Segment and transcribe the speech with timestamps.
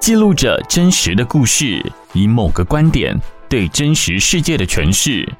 [0.00, 3.14] 记录着真实的故事，以某个观点
[3.50, 5.30] 对真实世界的诠释。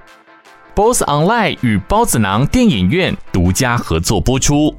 [0.74, 4.76] BOSS Online 与包子囊电影院独家合作播出。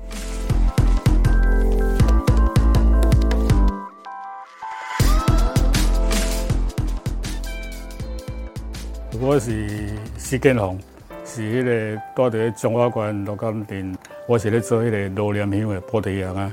[9.19, 10.79] 我是施建宏，
[11.25, 16.51] 是迄个住在中华关鹿港镇，我是咧做迄个罗念乡的布袋戏啊。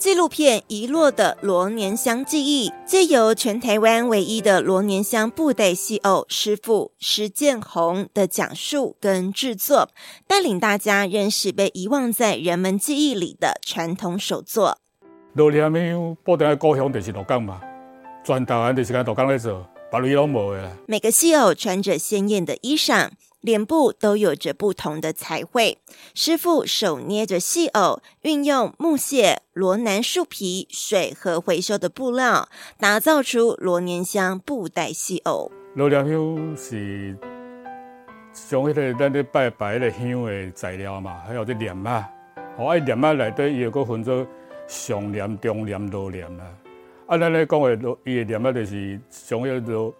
[0.00, 9.90] 纪录片《遗落的罗年香记忆》，借由全台湾唯一的罗年香布袋戏偶师傅施建宏的讲述跟制作，
[10.26, 14.78] 带领大家认识被遗忘在人们记忆里的传统手作。
[15.34, 17.60] 罗念乡布袋的故乡就是鹿港嘛，
[18.24, 19.66] 全台湾就是在鹿港在做。
[20.86, 23.10] 每个戏偶穿着鲜艳的衣裳，
[23.40, 25.78] 脸部都有着不同的彩绘。
[26.14, 35.50] 师傅手捏着戏偶，运用木屑、罗楠树皮、水和回收的布料，打造出罗年香布袋戏偶。
[35.74, 37.16] 罗年香是
[38.32, 42.08] 将迄个咱咧拜拜的香的材料嘛，还有这念啊，
[42.56, 44.26] 好爱念啊内底伊有个分做
[44.66, 46.44] 上念、中念、罗念啦。
[47.06, 49.94] 啊，咱咧讲的伊的念啊，就是上迄个罗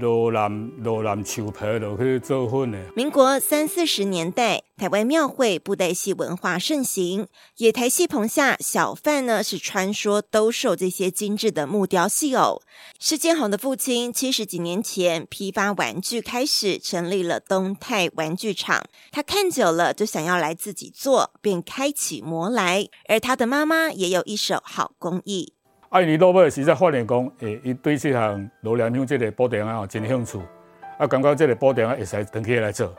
[0.00, 2.78] 罗南罗南树皮落去做粉的。
[2.96, 7.26] 民国三四十年代，台湾庙会布袋戏文化盛行，
[7.58, 12.62] 野台戏棚下小贩呢是穿梭兜售这些精致的木雕戏偶。
[12.98, 22.88] 施建宏的父亲七十几年前批发玩具开始成立了东泰玩具厂，他看久了就想要来自己做，便开启模来。
[23.06, 25.52] 而他的妈妈也有一手好工艺。
[25.94, 30.40] 啊，伊老尾实在发现讲，诶，伊对这项罗念香这个布丁啊，真兴趣。
[30.98, 32.92] 啊，感觉这个布丁啊，会使长期来做。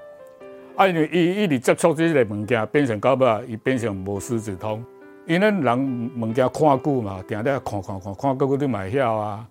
[0.77, 4.81] 啊，因为伊一直接触这个物件，变成到尾，伊变成无师自通。
[5.25, 9.45] 因为人物件看久嘛，定定看看看，看久久就买晓啊。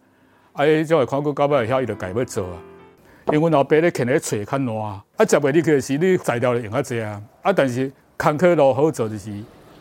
[0.55, 2.57] 啊，伊种会看久到尾会晓，伊就家要做啊。
[3.31, 7.23] 因为老爸咧肯定找较难，啊，接袂入去时，你材料用较济啊。
[7.43, 9.31] 啊，但是坎坷路好做就是。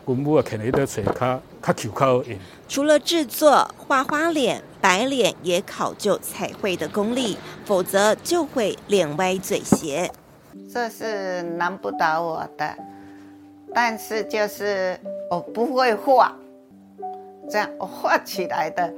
[0.04, 2.38] 父母啊，肯定得找较较巧较好用。
[2.68, 10.10] 除了制作画花脸、白脸，也考究彩绘的功力，否则就会脸歪嘴斜。
[10.72, 12.76] 这是难不倒我的，
[13.72, 14.98] 但是就是
[15.30, 16.34] 我不会画，
[17.48, 18.92] 这样我画起来的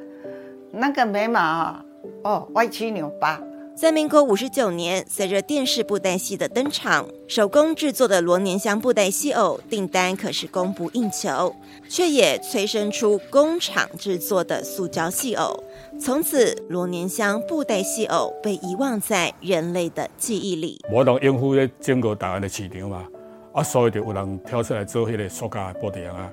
[0.70, 1.76] 那个眉毛
[2.24, 3.40] 哦，歪七扭八。
[3.76, 11.54] 在民国五十九年，随着电视布袋戏的登场，手工制作的罗年香布袋戏偶订单可是供不应求，
[11.86, 15.62] 却也催生出工厂制作的塑胶戏偶。
[16.00, 20.80] 从此，罗年香布袋戏偶被遗忘在人类的记忆里。
[20.90, 23.04] 我当应付咧整个台湾的市场嘛，
[23.52, 26.32] 啊，所以就有人跳出来做迄个塑胶的布袋啊，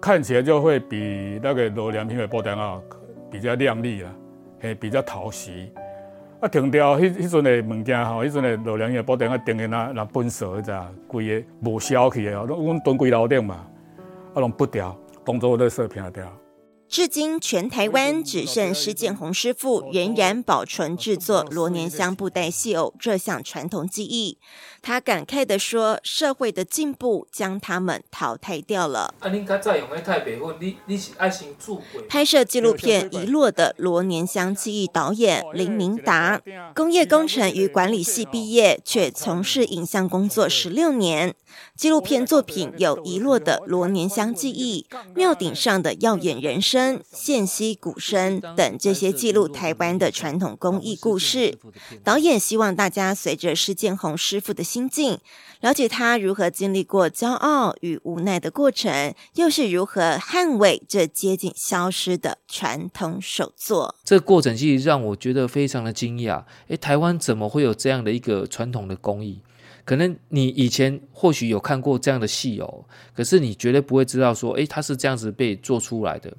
[0.00, 2.80] 看起来就会比那个罗年香的布袋啊
[3.28, 4.14] 比较亮丽啦，
[4.60, 5.68] 还比较讨喜。
[6.40, 13.66] 啊，停掉迄迄阵的物件吼，迄阵的罗念香布袋啊，停的那那粪扫一下，规个无消去的哦，拢拢囤规楼顶嘛，
[14.32, 16.24] 啊，拢不掉，当做垃圾片掉。
[16.90, 24.38] 至今，全台湾只剩施建宏师傅仍然保存制作罗年香布袋戏偶这项传统技艺。
[24.82, 29.14] 他感慨地说：“社会的进步将他们淘汰掉了。”
[32.08, 36.40] 拍摄纪录片《遗落的罗年香记忆》导演林明达，
[36.74, 41.36] 工业工程与管理系毕业，却从事影像工作十六年。
[41.76, 46.79] 纪录片作品有《遗落的罗年香记忆》、《庙顶上的耀眼人生》、
[47.12, 51.58] 《线溪鼓声》等这些记录台湾的传统工艺故事。
[52.04, 55.18] 导演希望大家随着施建宏师傅的心境，
[55.60, 63.94] 了解他如何经历过骄傲与无奈的过程，又是如何捍卫这接近消失的传统手作。
[64.04, 66.44] 这个过程其实让我觉得非常的惊讶。
[66.68, 69.40] 诶，台湾怎么会有这样的一个传统的工艺？
[69.82, 72.84] 可能你以前或许有看过这样的戏哦，
[73.16, 76.32] 可是你绝对不会知道说，诶，它是这样子被做出来的。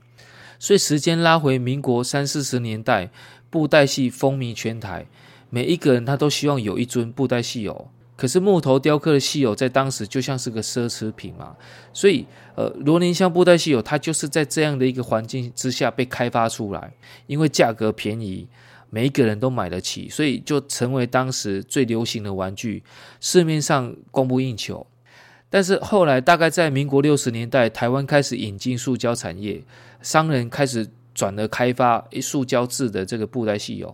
[0.62, 3.10] 所以时间拉回民国三四十年代，
[3.50, 5.08] 布袋戏风靡全台，
[5.50, 7.90] 每一个人他都希望有一尊布袋戏偶。
[8.16, 11.56] 可是木头雕刻的戏偶在当时就像是个奢侈品嘛，
[11.92, 12.24] 所以
[12.54, 16.94] 呃，罗宁香布袋戏偶它就是在这样的一个环境之下被开发出来，
[17.26, 18.48] 因为价格便宜。
[18.94, 22.84] 每一个人都买得起，所以就成为当时最流行的玩具，
[23.22, 24.86] 市面上供不应求。
[25.52, 29.62] 但是后来，大概在民国六十年代，台湾开始引进塑胶产业，
[30.02, 33.94] 商人开始转而开发一塑胶制的这个布袋戏偶。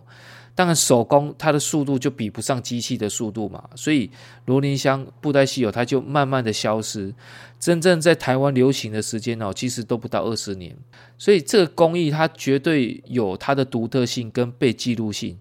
[0.54, 4.08] 当然手工它的速度就比不上机器的速度嘛，所以
[4.46, 7.12] 罗林香布袋戏偶它就慢慢的消失。
[7.58, 10.76] 真正在台湾流行的时间哦，其实都不到二十年，
[11.16, 15.36] 所以这个工艺它绝对有它的独特性跟被记录性。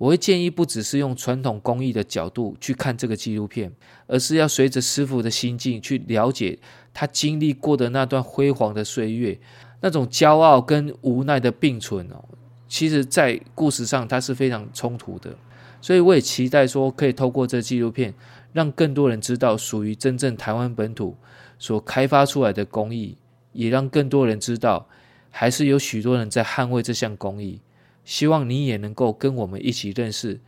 [0.00, 3.70] 我会建议不只是用传统工艺的角度去看这个纪录片，
[4.06, 6.58] 而是要随着师傅的心境去了解
[6.94, 9.38] 他经历过的那段辉煌的岁月，
[9.82, 12.24] 那种骄傲跟无奈的并存哦。
[12.66, 15.36] 其实，在故事上它是非常冲突的，
[15.82, 18.14] 所以我也期待说，可以透过这纪录片，
[18.54, 21.14] 让更多人知道属于真正台湾本土。
[21.58, 23.18] 所开发出来的工艺，
[23.52, 24.88] 也让更多人知道，
[25.28, 27.60] 还是有许多人在捍卫这项工艺。
[28.04, 30.40] 希望你也能够跟我们一起认识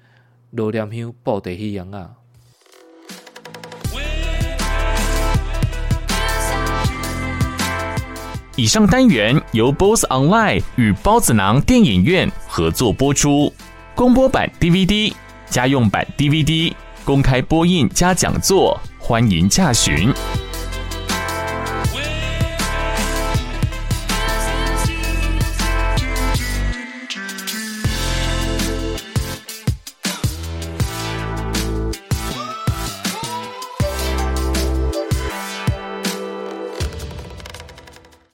[0.50, 2.10] 罗良香布袋戏样啊！
[8.54, 13.52] 以上单元由 BOSS Online 与包子囊电影院合作播出，
[13.94, 15.12] 公播版 DVD、
[15.48, 16.72] 家用版 DVD
[17.04, 20.12] 公开播映加讲座，欢迎洽询。